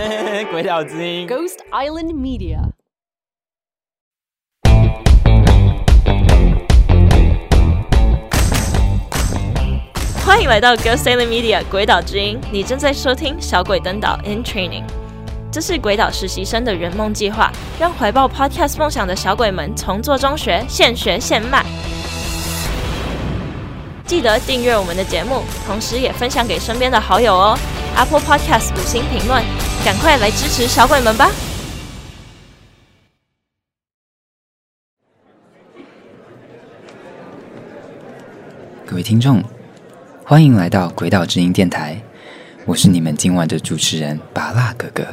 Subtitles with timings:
[0.50, 2.58] 鬼岛之音，Ghost Island Media。
[10.24, 14.82] 欢迎来到 Ghost Island Media 鬼岛之音，你正在收听《小鬼登岛 in Training》，
[15.52, 21.64] 这是鬼岛实习生的圆梦计划，让怀抱 Podcast 梦想的小鬼们从做中学，现学现卖。
[24.06, 27.58] 记得订阅我们的节目，同时也分享给身边的好友哦。
[27.96, 29.42] Apple Podcast 五星评论，
[29.82, 31.30] 赶快来支持小鬼们吧！
[38.86, 39.42] 各位听众，
[40.22, 41.98] 欢迎来到鬼岛之音电台，
[42.66, 45.06] 我是你们今晚的主持人芭乐哥哥。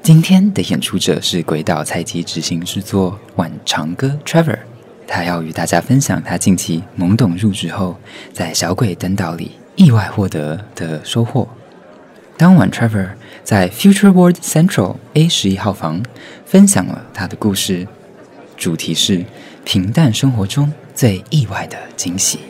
[0.00, 4.60] 今天的演出者是鬼岛菜鸡执行制作晚长哥 Trevor。
[5.08, 7.96] 他要与大家分享他近期懵懂入职后，
[8.32, 11.48] 在小鬼登岛里意外获得的收获。
[12.42, 13.10] 当晚，Trevor
[13.44, 16.02] 在 Future World Central A 十一号房
[16.44, 17.86] 分享了他的故事，
[18.56, 19.24] 主题是
[19.62, 22.40] 平淡生活中最意外的惊喜。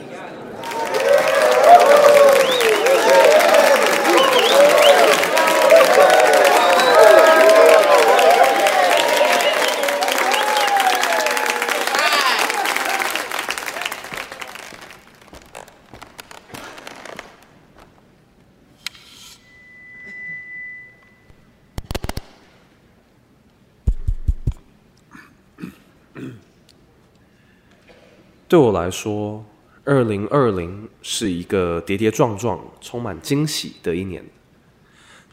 [28.53, 29.43] 对我来说，
[29.83, 34.23] 二零二零是一个跌跌撞撞、充满惊喜的一年。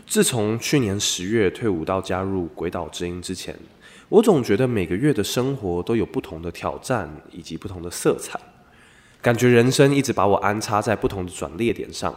[0.07, 3.53] 自从去年十月退伍到加入鬼岛之音之前，
[4.07, 8.39] 我总觉得每个月的生活都有不同的挑战以及不同的色彩，
[9.21, 12.15] 感觉人生一直把我安插在不同的转捩点上。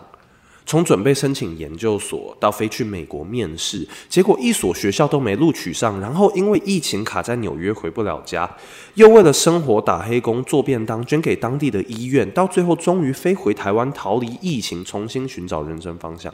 [0.65, 8.49] 从准备申请研究所到飞去美国面试，结果一所学校都没录取上，然后因为疫情卡在纽约回不了家，
[8.95, 16.33] 又为了生活打黑工做便当捐给当地的医院，到最后终于飞回台湾逃离疫情，重新寻找人生方向。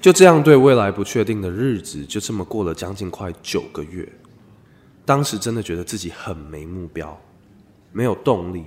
[0.00, 4.06] 就这样，对未来不确定的日子就这么过了将近快九个月。
[5.06, 7.18] 当时真的觉得自己很没目标，
[7.92, 8.64] 没有动力，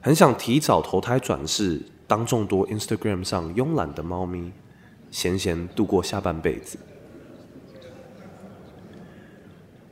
[0.00, 1.80] 很想提早投胎转世。
[2.06, 4.52] 当众多 Instagram 上慵懒的猫咪，
[5.10, 6.78] 闲闲度过下半辈子。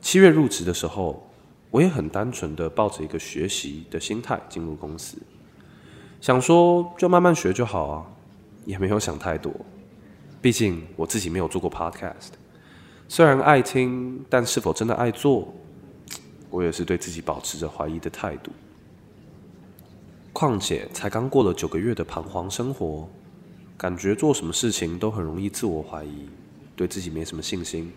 [0.01, 1.29] 七月入职的时候，
[1.71, 5.17] 我也很单纯的抱着一个学习的心态进入公司，
[6.21, 8.05] 想说就慢慢学就好啊，
[8.65, 9.51] 也没有想太多。
[10.41, 12.33] 毕竟我自己没有做过 Podcast，
[13.09, 15.53] 虽然爱听，但是否真的爱做，
[16.51, 18.51] 我也是对自己保持着怀疑的态度。
[20.35, 23.07] 况且才刚过了九个月的彷徨生活，
[23.77, 26.27] 感觉做什么事情都很容易自我怀疑，
[26.75, 27.89] 对自己没什么信心。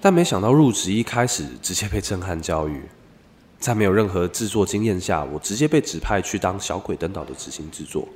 [0.00, 2.84] 但没想到入职一开始直接被震撼教育，
[3.58, 8.08] 在没有任何制作经验下，我直接被指派去当小鬼登岛的执行制作，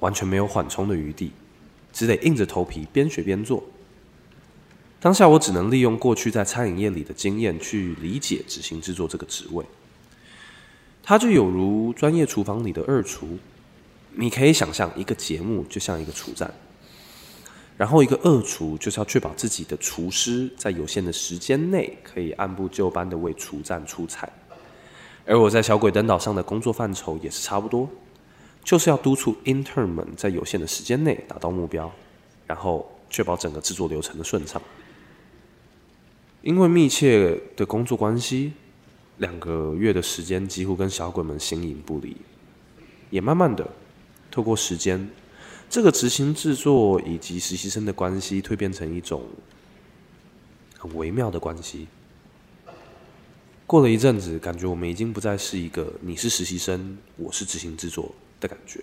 [0.00, 1.30] 完全没有缓冲的余地，
[1.92, 3.62] 只得硬着头皮边学边做。
[4.98, 9.64] 当下我只能利用过去在餐饮业里的经验去理解执行制作这个职位。
[11.02, 13.38] 它就有如专业厨房里的二厨，
[14.12, 16.52] 你可以想象一个节目就像一个厨站，
[17.76, 24.30] 然后一个二厨就是要确保自己的厨师在有限的时间内可以按部就班的为厨站出菜，
[25.26, 27.88] 而我在小鬼登岛上的工作范畴也是差不多，
[28.62, 31.90] 就是要督促 intern 们在有限的时间内达到目标，
[32.46, 34.60] 然后确保整个制作流程的顺畅。
[36.42, 38.52] 因为密切的工作关系。
[39.20, 42.16] 两个月的时间，几乎跟小鬼们形影不离，
[43.10, 43.68] 也慢慢的
[44.30, 45.10] 透过时间，
[45.68, 49.22] 这个执行制作以及实习生的关系蜕变成一种
[50.78, 51.86] 很微妙的关系。
[53.66, 58.10] 过了一阵子，感觉我们已经不再是一个你是实习生，我是执行制作
[58.40, 58.82] 的感觉。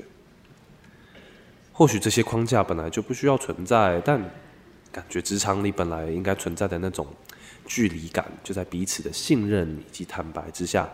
[1.74, 4.22] 或许这些框架本来就不需要存在，但
[4.92, 7.08] 感觉职场里本来应该存在的那种。
[7.68, 10.90] 距离感就在彼此的信任以及坦白之下，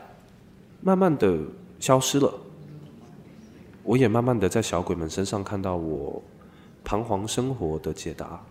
[0.81, 1.37] 慢慢的
[1.79, 2.33] 消失了。
[3.83, 6.21] 我也慢慢的在小鬼们身上看到我
[6.83, 8.41] 彷徨生活的解答。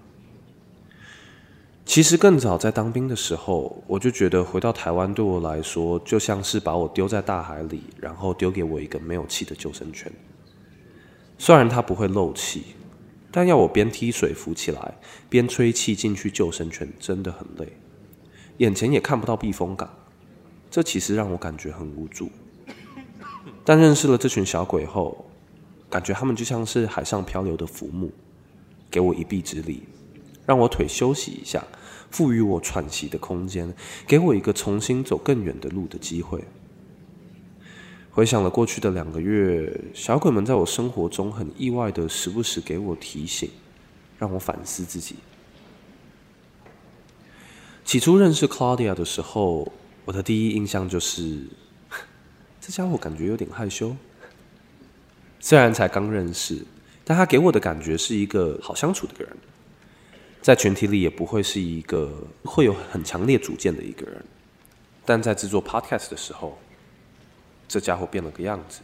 [1.85, 10.11] 其实更早在当兵的时候，我就觉得回到台湾对我来说，就像是把我丢在大海里，然后丢给我一个没有气的救生圈。
[11.39, 12.77] 虽然它不会漏气，
[13.33, 14.95] 但要我边踢水浮起来，
[15.29, 17.73] 边吹气进去救生圈，真的很累。
[18.59, 19.89] 眼前也看不到避风港，
[20.71, 22.31] 这其实让我感觉很无助。
[23.65, 25.25] 但认识了这群小鬼后，
[25.89, 28.11] 感觉他们就像是海上漂流的浮木，
[28.91, 29.83] 给我一臂之力，
[30.47, 31.65] 让我腿休息一下，
[32.11, 33.73] 赋予我喘息的空间，
[34.07, 36.45] 给我一个重新走更远的路的机会。
[38.11, 43.49] 回想了过去的两个月，小鬼们在我生活中很意外的时不时给我提醒，
[44.19, 45.17] 让我反思自己。
[47.85, 49.71] 起初认识 Claudia 的时候，
[50.05, 51.43] 我的第一印象就是，
[52.61, 53.95] 这家伙感觉有点害羞。
[55.41, 56.65] 虽然才刚认识，
[57.05, 59.37] 但他给我的感觉是一个好相处的个人，
[60.41, 62.11] 在群体里也不会是一个
[62.45, 64.25] 会有很强烈主见的一个人。
[65.05, 66.57] 但在制作 Podcast 的时候，
[67.67, 68.81] 这家伙变了个样子。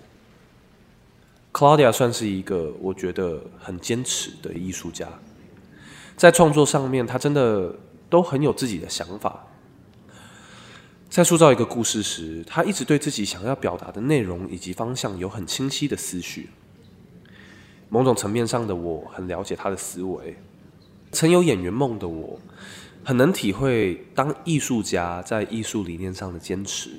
[1.52, 5.08] Claudia 算是一个我觉得很坚持的艺术家，
[6.16, 7.72] 在创作上面，他真的
[8.08, 9.46] 都很有自己的想法。
[11.08, 16.50] 在塑造一个故事时，他一直对自己想要表达的内容以及方向有很清晰的思绪。
[17.88, 20.36] 某种层面上的我很了解他的思维，
[21.10, 22.38] 曾有演员梦的我，
[23.02, 26.90] 很能体会当艺术家在艺术理念上的坚持。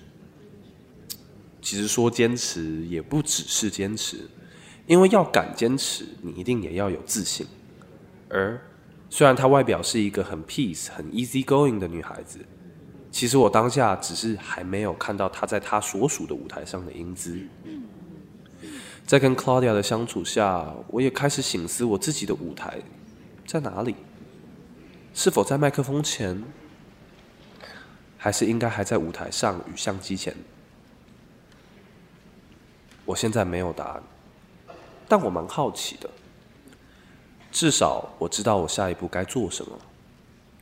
[1.61, 4.27] 其实说坚持也不只是坚持，
[4.87, 7.45] 因为要敢坚持，你一定也要有自信。
[8.27, 8.59] 而
[9.09, 12.39] 虽然她外表是一个很 peace、很 easy going 的女孩子，
[13.11, 17.39] 其实我当下只是还没有看到她在她所属的舞台上的英姿。
[19.05, 22.77] 在跟 Claudia 的相处下，我也开始醒思我自己的舞台
[23.47, 23.95] 在哪里？
[25.15, 26.43] 是否在麦克风前，
[28.15, 30.35] 还是应该还在舞台上与相机前？
[33.05, 34.03] 我现在没有答案，
[35.07, 36.07] 但我蛮好奇的。
[37.59, 39.77] 至少我知道我下一步该做什么，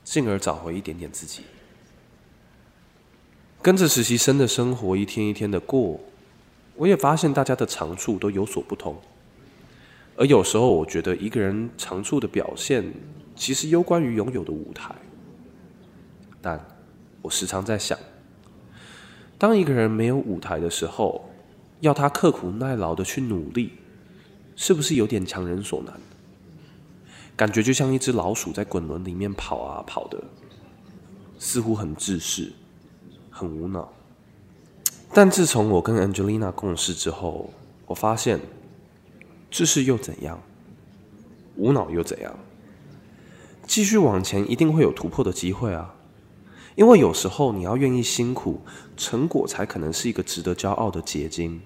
[0.03, 1.44] 进而找回一点点自己。
[3.61, 5.99] 跟着实习生的生活一天一天的过，
[6.75, 8.99] 我也发现大家的长处都有所不同。
[10.15, 12.91] 而有时候，我觉得一个人长处的表现，
[13.35, 14.95] 其实攸关于拥有的舞台。
[16.41, 16.59] 但
[17.21, 17.95] 我时常在想，
[19.38, 21.29] 当一个人没有舞台的时候，
[21.81, 23.73] 要他刻苦耐劳的去努力，
[24.55, 25.94] 是不是有点强人所难？
[27.38, 30.22] 感觉就像一只老鼠在滚轮里面跑啊跑的，
[31.38, 32.51] 似乎很自私，
[33.30, 33.94] 很无脑。
[35.13, 37.54] 但自从我跟 Angelina 共事之后，
[37.86, 38.39] 我发现，
[39.51, 40.42] 自私又怎样？
[41.56, 42.36] 无脑又怎样？
[43.68, 45.94] 继续往前，一定会有突破的机会啊！
[46.75, 48.62] 因为有时候你要愿意辛苦，
[48.95, 51.62] 成果才可能是一个值得骄傲的结晶。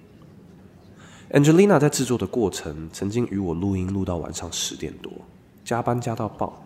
[1.30, 5.10] Angelina 在制作的过程，曾经与我录音录到晚上十点多，
[5.72, 6.62] 加班加到爆。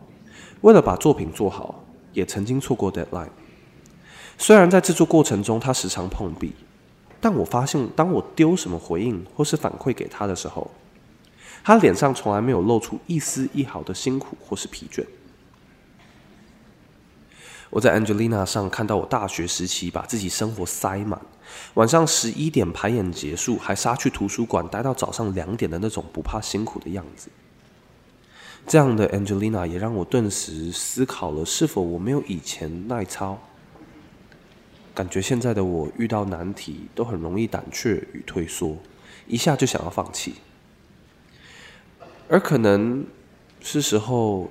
[0.63, 3.29] 为了把作品做好，也曾经错过 deadline。
[4.37, 6.53] 虽然在制作过程中，他时常碰壁，
[7.21, 10.69] 但我发现，当我丢什么回应或是反馈给他的时候，
[11.63, 15.07] 他脸上从来没有露出一丝一毫的辛苦或是疲倦。
[17.71, 21.21] 我在 Angelina 上看到我大学时期把自己生活塞满，
[21.75, 27.29] 晚上十一点排演结束，还杀去图书馆待到早上两点的那种不怕辛苦的样子。
[28.67, 33.39] 这样的 Angelina 也让我顿时思考了，是否我没有以前耐操？
[34.95, 38.77] 感觉现在的我遇到难题都很容易胆怯与退缩，
[39.27, 40.35] 一下就想要放弃。
[42.29, 43.07] 而可能
[43.61, 44.51] 是时候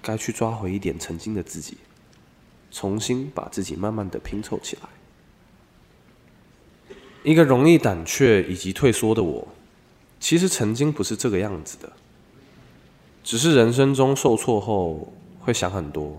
[0.00, 1.78] 该去抓回一点曾经的自己。
[2.70, 4.88] 重新把自己慢慢的拼凑起来。
[7.22, 9.48] 一个容易胆怯以及退缩的我，
[10.20, 11.90] 其实曾经不是这个样子的。
[13.26, 16.16] 只是人生中受挫后会想很多，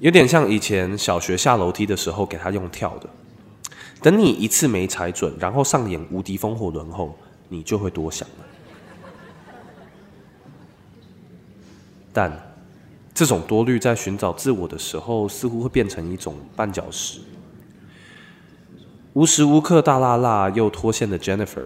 [0.00, 3.08] 有点像以前小学下楼梯的时候给他用跳的，
[4.02, 7.16] 等你一次没踩准，然后上演无敌风火轮后，
[7.48, 8.44] 你就会多想了。
[12.12, 12.42] 但。
[13.14, 17.20] 这种多虑在寻找自我的时候，似乎会变成一种绊脚石。
[19.14, 21.64] 无时无刻大辣辣又脱线的 Jennifer，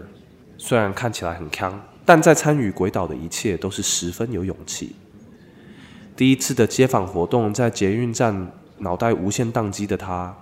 [0.56, 4.96] 虽然看起来很康，但在参与鬼岛的一切都是十分有勇气。
[6.16, 10.36] 第一次的街访活动，在捷运站脑袋无限宕机的他，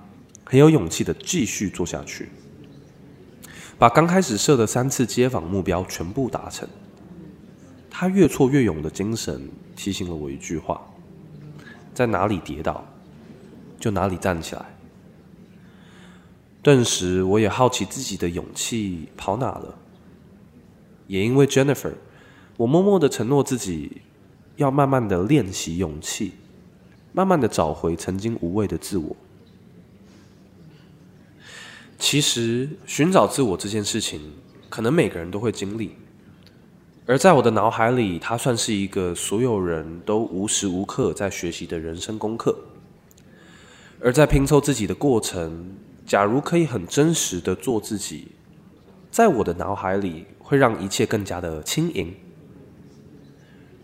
[0.45, 2.31] 很有勇气的继续做下去，
[3.79, 6.67] 把刚开始设的三次街访目标全部达成。
[7.91, 9.47] 他越挫越勇的精神，
[9.77, 10.81] 提醒了我一句话。
[11.93, 12.83] 在哪里跌倒，
[13.79, 14.65] 就哪里站起来。
[16.63, 19.79] 顿时，我也好奇自己的勇气跑哪了。
[21.09, 21.95] 也因为 Jennifer，
[22.57, 24.03] 我默默的承诺自己，
[24.55, 26.35] 要慢慢的练习勇气，
[27.13, 29.17] 慢慢的找回曾经无畏的自我。
[31.99, 34.21] 其实，寻找自我这件事情，
[34.69, 35.97] 可能每个人都会经历，
[37.07, 42.57] 而在我的脑海里，它算是一个所有人都无时无刻在学习的人生功课。
[44.01, 45.75] 而在拼凑自己的过程，
[46.07, 48.29] 假如可以很真实的做自己，
[49.11, 52.17] 在我的脑海里会让一切更加的轻盈。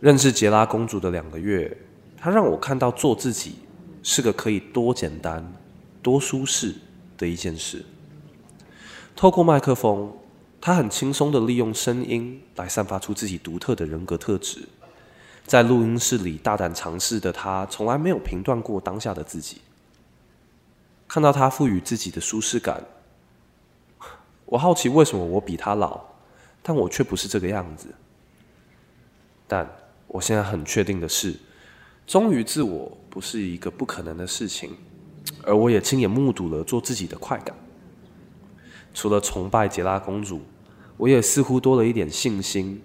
[0.01, 1.77] 认识杰拉公主的两个月，
[2.17, 3.57] 她让我看到做自己
[4.03, 5.53] 是个可以多简单、
[6.01, 6.75] 多舒适
[7.19, 7.85] 的一件事。
[9.15, 10.11] 透过麦克风。
[10.63, 14.67] 她很轻松的利用声音来散发出自己独特的人格特质，
[15.47, 19.59] 在录音室里大胆尝试的她，从来没有评断过当下的自己。
[21.07, 22.83] 看到她赋予自己的舒适感，
[24.47, 26.01] 我好奇为什么我比她老，
[26.65, 27.87] 但我却不是这个样子。
[29.47, 29.71] 但
[30.09, 31.37] 我现在很确定的是，
[32.09, 34.77] 忠于自我不是一个不可能的事情，
[35.45, 37.55] 而我也亲眼目睹了做自己的快感。
[38.93, 40.41] 除了崇拜杰拉公主。
[40.97, 42.81] 我也似乎多了一点信心，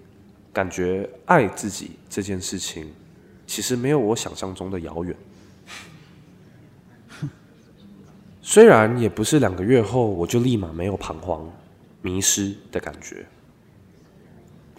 [0.52, 2.92] 感觉爱自己这件事情，
[3.46, 5.16] 其实没有我想象中的遥远。
[8.42, 11.48] 虽然也不是两个月后我就立马没有彷徨、
[12.02, 13.24] 迷失的感觉，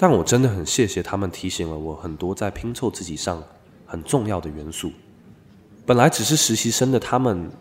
[0.02, 3.44] 但我真的很谢谢他们提醒了我很多在拼凑自己上
[3.86, 4.92] 很重要的元素。
[5.86, 7.52] 本来只是实习生的他们，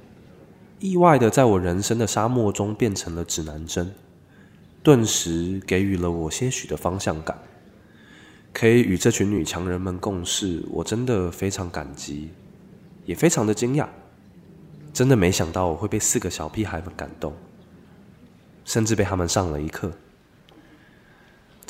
[0.79, 3.93] 意外的在我人生的沙漠中变成了指南针。
[4.83, 7.39] 顿时给予了我些许的方向感，
[8.55, 12.31] 可以与这群女强人们共事，我真的非常感激，
[13.05, 13.87] 也非常的惊讶，
[14.95, 17.35] 真的没想到我会被四个小屁孩们感动，
[18.65, 19.93] 甚至被他们上了一课。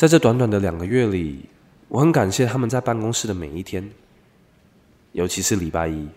[0.01, 1.45] 在这短短的两个月里，
[1.89, 3.87] 我很感谢他们在办公室的每一天，
[5.13, 6.09] 尤其是礼拜一，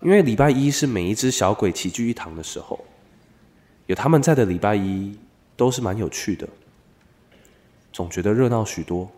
[0.00, 2.84] 因为礼拜一是每一只小鬼齐聚一堂的时候，
[3.86, 5.18] 有他们在的礼拜一。
[5.56, 6.48] 都是蛮有趣的，
[7.92, 9.10] 总觉得热闹许多。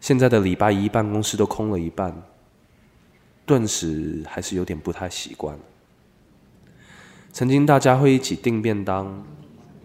[0.00, 2.20] 现在的礼拜一办公室都空了一半，
[3.44, 5.56] 顿时还是有点不太习惯。
[7.32, 9.24] 曾经大家会一起订便当，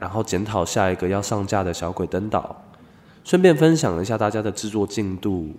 [0.03, 2.61] 然后检讨下一个要上架的小鬼登岛，
[3.23, 5.55] 顺便分享一下大家的制作进度，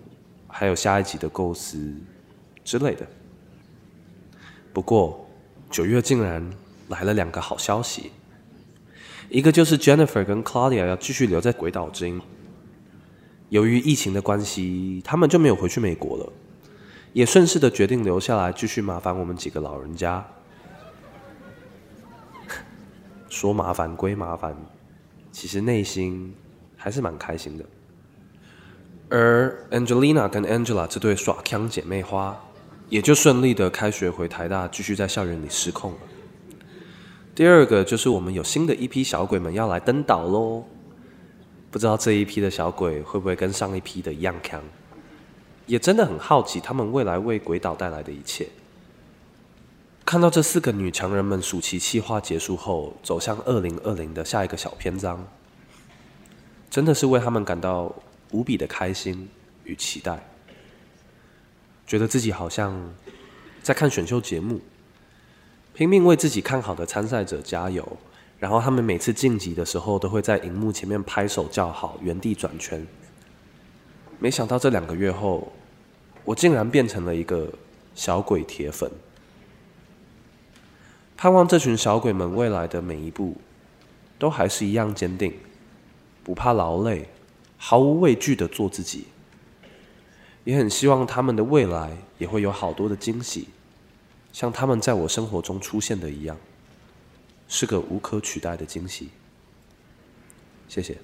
[0.46, 1.94] 还有下一集的构思
[2.62, 3.06] 之类的。
[4.70, 5.26] 不过
[5.70, 6.46] 九月竟然
[6.88, 8.12] 来了两个好消息。
[9.30, 12.20] 一个就是 Jennifer 跟 Claudia 要继续留在鬼岛之音，
[13.48, 16.30] 由于疫情的关系，他们就没有回去美国了，
[17.14, 20.22] 也顺势的决定留下来继续麻烦我们几个老人家。
[23.34, 24.56] 说麻烦归麻烦，
[25.32, 26.32] 其实内心
[26.76, 27.64] 还是蛮开心的。
[29.10, 32.40] 而 Angelina 跟 Angela 这对耍枪姐妹花，
[32.88, 35.98] 也就顺利的开学回台大，继续在校园里失控了。
[37.34, 40.62] 第二个就是我们有新的一批小鬼们要来登岛喽，
[41.72, 44.62] 不知道这一批的小鬼会不会跟上一批的一样强？
[45.66, 48.46] 也真的很好奇他们未来为鬼岛带来的一切。
[50.04, 55.26] 看到这四个女强人们暑期计划结束后，走向二零二零的下一个小篇章，
[56.68, 57.90] 真的是为他们感到
[58.30, 59.28] 无比的开心
[59.64, 60.22] 与期待，
[61.86, 62.92] 觉得自己好像
[63.62, 64.60] 在看选秀节目。
[65.72, 67.96] 拼命为自己看好的参赛者加油，
[68.38, 72.86] 然后他们每次晋级的时候，都会在荧幕前面拍手叫好，原地转圈。
[74.20, 75.50] 没想到这两个月后，
[76.24, 77.50] 我竟然变成了一个
[77.94, 78.88] 小鬼铁粉。
[81.16, 83.36] 盼望这群小鬼们未来的每一步，
[84.18, 85.32] 都还是一样坚定，
[86.22, 87.08] 不怕劳累，
[87.56, 89.06] 毫无畏惧的做自己。
[90.44, 93.48] 也很希望他们的未来也会有好多的惊喜。
[94.32, 96.36] 像他们在我生活中出现的一样，
[97.48, 99.08] 是个无可取代的惊喜。
[100.68, 100.98] 谢谢。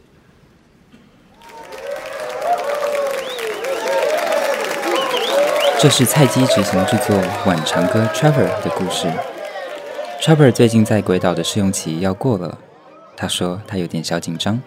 [5.79, 9.09] 这是菜鸡执行制作晚长哥 Trevor 的故事。
[10.21, 12.59] Trevor 最近在鬼岛的试用期要过了，
[13.17, 14.61] 他说他有点小紧张。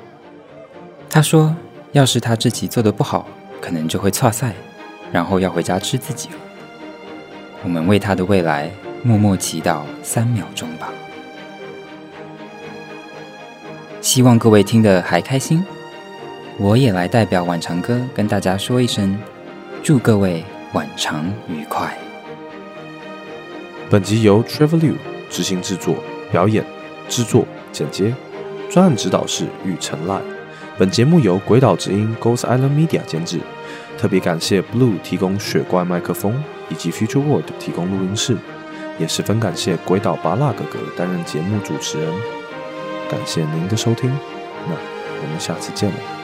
[1.07, 1.55] 他说，
[1.91, 3.27] 要是他这期做的不好，
[3.61, 4.55] 可能就会错赛，
[5.11, 6.35] 然后要回家吃自己了。
[7.61, 8.71] 我们为他的未来
[9.03, 10.91] 默默祈祷三秒钟吧。
[14.01, 15.63] 希望各位听得还开心。
[16.57, 19.15] 我也来代表晚长哥跟大家说一声，
[19.83, 20.43] 祝各位
[20.73, 21.95] 晚长愉快。
[23.91, 24.95] 本集由 Trevor Liu
[25.33, 25.95] 执行制作、
[26.31, 26.63] 表演、
[27.09, 28.15] 制作、剪接，
[28.69, 30.21] 专案指导是雨晨赖。
[30.77, 33.39] 本节目由鬼岛之音 Ghost Island Media 监制，
[33.97, 36.41] 特别感谢 Blue 提供雪怪麦克风。
[36.69, 38.35] 以及 Future World 提供录音室，
[38.97, 42.11] 也十分感谢鬼岛拔辣哥哥担任节目主持人。
[43.09, 44.09] 感谢您的收听，
[44.65, 46.22] 那我们下次见了。